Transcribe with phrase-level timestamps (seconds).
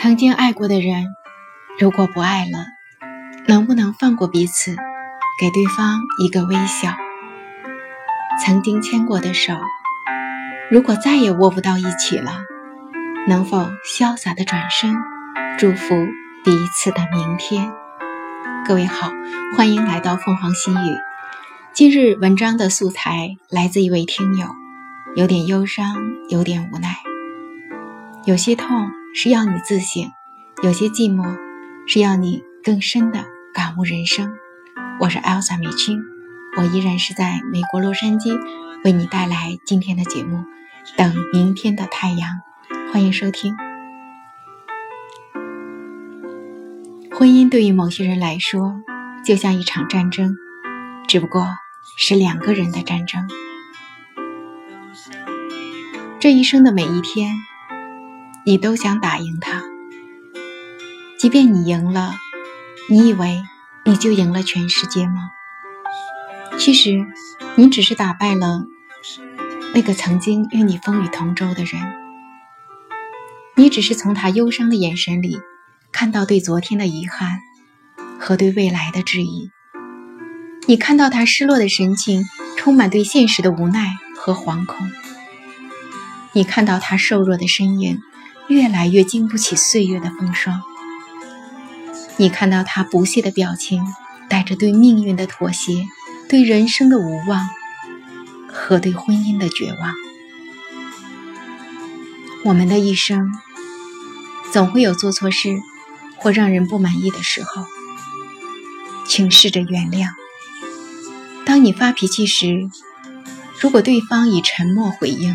[0.00, 1.08] 曾经爱过的人，
[1.76, 2.66] 如果不爱了，
[3.48, 4.76] 能不能放过彼此，
[5.40, 6.94] 给对方一个微笑？
[8.40, 9.54] 曾经牵过的手，
[10.70, 12.30] 如果再也握不到一起了，
[13.26, 14.94] 能否潇洒的转身，
[15.58, 15.96] 祝福
[16.44, 17.72] 彼此的明天？
[18.64, 19.10] 各位好，
[19.56, 20.96] 欢迎来到凤凰心语。
[21.72, 24.46] 今日文章的素材来自一位听友，
[25.16, 25.96] 有点忧伤，
[26.28, 26.94] 有点无奈，
[28.26, 28.92] 有些痛。
[29.20, 30.12] 是要你自省，
[30.62, 31.36] 有些寂寞
[31.88, 34.32] 是要你更深的感悟人生。
[35.00, 36.00] 我是 Elsa 米青，
[36.56, 38.38] 我依然是在美国洛杉矶
[38.84, 40.44] 为你带来今天的节目。
[40.96, 42.28] 等明天的太阳，
[42.92, 43.56] 欢迎收听。
[47.10, 48.76] 婚姻对于某些人来说，
[49.26, 50.36] 就像一场战争，
[51.08, 51.48] 只不过
[51.96, 53.28] 是两个人的战争。
[56.20, 57.34] 这一生的每一天。
[58.48, 59.62] 你都想打赢他，
[61.18, 62.14] 即便你赢了，
[62.88, 63.42] 你以为
[63.84, 65.32] 你就赢了全世界吗？
[66.58, 67.04] 其实，
[67.56, 68.64] 你只是打败了
[69.74, 71.74] 那个曾经与你风雨同舟的人。
[73.54, 75.38] 你只是从他忧伤的眼神里，
[75.92, 77.40] 看到对昨天的遗憾
[78.18, 79.50] 和对未来的质疑。
[80.66, 82.24] 你看到他失落的神情，
[82.56, 84.90] 充满对现实的无奈和惶恐。
[86.32, 88.00] 你看到他瘦弱的身影。
[88.48, 90.62] 越来越经不起岁月的风霜。
[92.16, 93.84] 你看到他不屑的表情，
[94.28, 95.86] 带着对命运的妥协、
[96.28, 97.46] 对人生的无望
[98.48, 99.94] 和对婚姻的绝望。
[102.44, 103.30] 我们的一生
[104.50, 105.58] 总会有做错事
[106.16, 107.64] 或让人不满意的时候，
[109.06, 110.08] 请试着原谅。
[111.44, 112.68] 当你发脾气时，
[113.60, 115.34] 如果对方以沉默回应；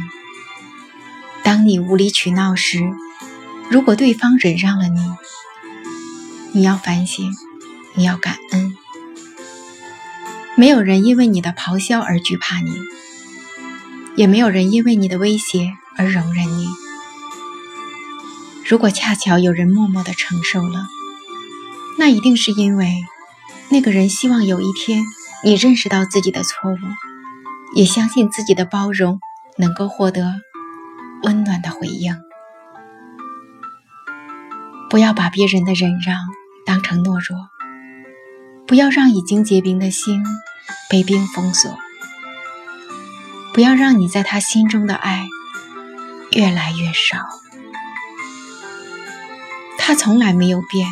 [1.43, 2.79] 当你无理取闹时，
[3.69, 5.01] 如果对方忍让了你，
[6.53, 7.31] 你要反省，
[7.95, 8.75] 你要感恩。
[10.55, 12.71] 没有人因为你的咆哮而惧怕你，
[14.15, 16.67] 也没有人因为你的威胁而容忍你。
[18.67, 20.85] 如果恰巧有人默默的承受了，
[21.97, 22.93] 那一定是因为
[23.69, 25.03] 那个人希望有一天
[25.43, 26.77] 你认识到自己的错误，
[27.75, 29.19] 也相信自己的包容
[29.57, 30.35] 能够获得
[31.23, 32.15] 温暖的回应。
[34.93, 36.19] 不要把别人的忍让
[36.67, 37.49] 当成懦弱，
[38.67, 40.23] 不要让已经结冰的心
[40.87, 41.75] 被冰封锁，
[43.55, 45.25] 不要让你在他心中的爱
[46.33, 47.25] 越来越少。
[49.79, 50.87] 他从来没有变，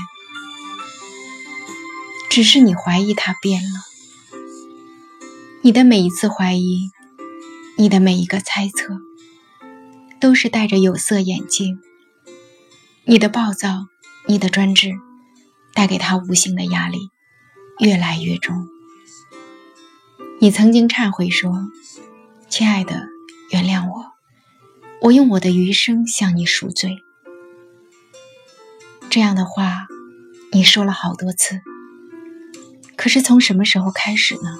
[2.28, 3.70] 只是你怀疑他变了。
[5.62, 6.90] 你的每一次怀疑，
[7.78, 8.98] 你的每一个猜测，
[10.20, 11.80] 都是戴着有色眼镜。
[13.06, 13.88] 你的暴躁。
[14.28, 14.92] 你的专制
[15.74, 17.10] 带给他无形的压力
[17.80, 18.68] 越来越重。
[20.40, 21.52] 你曾经忏悔说
[22.48, 23.08] ：“亲爱的，
[23.50, 24.12] 原谅我，
[25.02, 27.00] 我用我的余生向你赎罪。”
[29.10, 29.88] 这样的话，
[30.52, 31.62] 你说了好多次。
[32.96, 34.58] 可是从什么时候开始呢？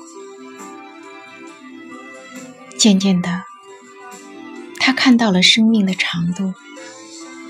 [2.80, 3.44] 渐渐的，
[4.80, 6.56] 他看到了生命的长度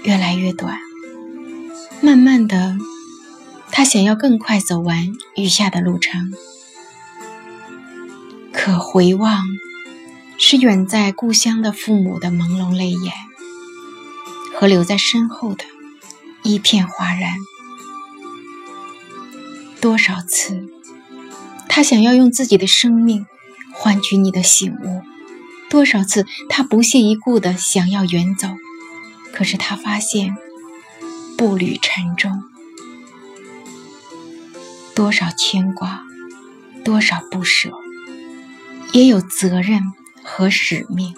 [0.03, 0.77] 越来越短。
[2.01, 2.77] 慢慢的，
[3.71, 6.33] 他想要更快走完余下的路程，
[8.51, 9.43] 可回望，
[10.37, 13.13] 是远在故乡的父母的朦胧泪眼，
[14.55, 15.63] 和留在身后的
[16.43, 17.35] 一片哗然。
[19.79, 20.67] 多少次，
[21.69, 23.25] 他想要用自己的生命
[23.73, 25.01] 换取你的醒悟；
[25.69, 28.47] 多少次，他不屑一顾的想要远走，
[29.41, 30.37] 可是他发现。
[31.35, 32.43] 步履沉重，
[34.93, 36.03] 多少牵挂，
[36.85, 37.71] 多少不舍，
[38.93, 39.81] 也有责任
[40.23, 41.15] 和使命。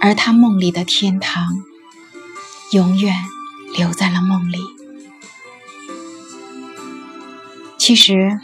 [0.00, 1.62] 而他梦里的天堂，
[2.72, 3.14] 永远
[3.76, 4.56] 留在了梦里。
[7.76, 8.40] 其实，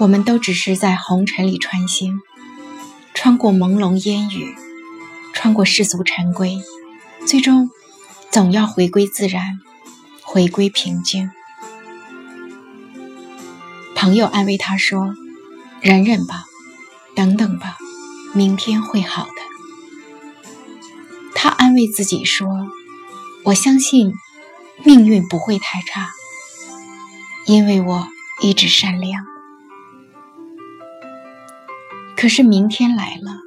[0.00, 2.18] 我们都只是在红尘里穿行，
[3.14, 4.56] 穿过朦胧烟雨，
[5.32, 6.58] 穿过世俗尘归，
[7.28, 7.70] 最终。
[8.30, 9.58] 总要回归自然，
[10.22, 11.30] 回归平静。
[13.94, 15.14] 朋友安慰他说
[15.80, 16.44] ：“忍忍吧，
[17.14, 17.76] 等等吧，
[18.34, 19.32] 明天会好的。”
[21.34, 22.48] 他安慰自己说
[23.44, 24.12] ：“我相信
[24.84, 26.10] 命运不会太差，
[27.46, 28.08] 因为我
[28.42, 29.26] 一直善良。”
[32.16, 33.40] 可是明天来了，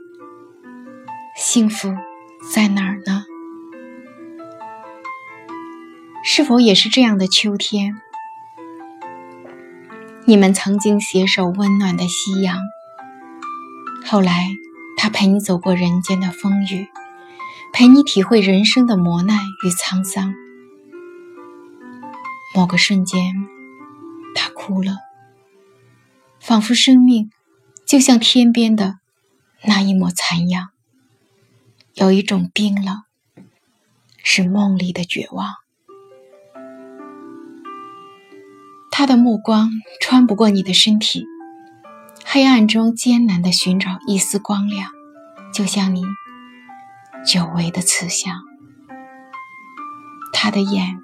[1.35, 1.95] 幸福
[2.53, 3.20] 在哪儿呢？
[6.33, 8.01] 是否也是这样的秋天？
[10.23, 12.57] 你们曾经携手温暖的夕阳，
[14.05, 14.47] 后来
[14.95, 16.87] 他陪你走过人间的风雨，
[17.73, 20.33] 陪你体会人生的磨难与沧桑。
[22.55, 23.33] 某个瞬间，
[24.33, 24.99] 他哭了，
[26.39, 27.29] 仿佛生命
[27.85, 28.99] 就像天边的
[29.65, 30.69] 那一抹残阳，
[31.95, 33.03] 有一种冰冷，
[34.23, 35.55] 是梦里的绝望。
[38.93, 39.71] 他的目光
[40.01, 41.25] 穿不过你的身体，
[42.25, 44.91] 黑暗中艰难地寻找一丝光亮，
[45.53, 46.03] 就像你
[47.25, 48.41] 久违的慈祥。
[50.33, 50.99] 他的眼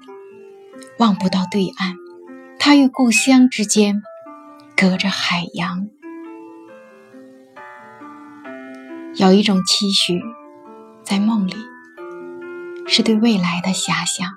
[0.98, 1.96] 望不到对岸，
[2.58, 4.02] 他与故乡之间
[4.76, 5.88] 隔着海洋。
[9.14, 10.20] 有一种期许，
[11.02, 11.54] 在梦里
[12.86, 14.34] 是对未来的遐想，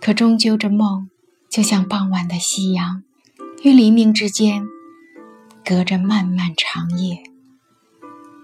[0.00, 1.10] 可终究这梦。
[1.54, 3.04] 就像傍晚的夕阳，
[3.62, 4.66] 与黎明之间
[5.64, 7.22] 隔着漫漫长夜，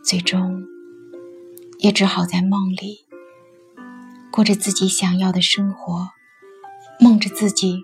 [0.04, 0.62] 最终
[1.80, 3.00] 也只好在梦里
[4.30, 6.10] 过着自己想要的生活，
[7.00, 7.82] 梦着自己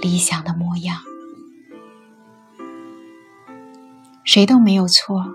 [0.00, 1.00] 理想的模样。
[4.22, 5.26] 谁都没有错，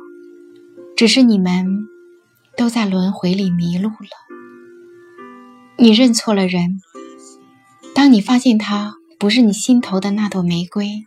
[0.95, 1.89] 只是你们
[2.55, 4.07] 都在轮回里迷路了。
[5.77, 6.79] 你认错了人。
[8.03, 11.05] 当你发现它不是你心头的那朵玫瑰，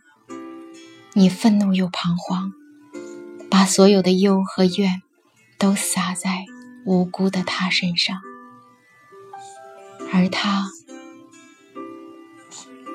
[1.13, 2.53] 你愤怒又彷徨，
[3.51, 5.03] 把所有的忧和怨
[5.59, 6.45] 都撒在
[6.87, 8.19] 无辜的他身上，
[10.11, 10.71] 而他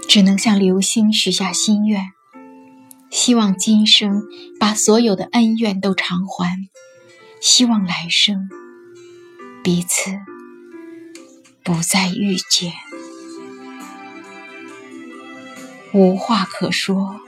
[0.08, 2.06] 只能向流星许下心愿，
[3.08, 4.25] 希望今生
[4.58, 6.58] 把所有的恩怨都偿还，
[7.40, 8.48] 希望来生
[9.62, 10.10] 彼此
[11.62, 12.72] 不再遇见。
[15.94, 17.20] 无话可说，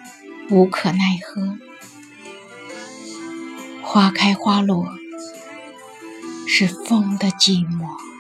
[0.49, 1.59] 无可奈何。
[3.83, 4.87] 花开花落，
[6.49, 8.14] 是风的寂寞。